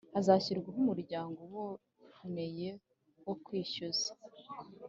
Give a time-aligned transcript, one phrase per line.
[0.13, 1.39] hazashyirwaho umurongo
[2.05, 2.69] uboneye
[3.25, 4.11] wo kwishyuza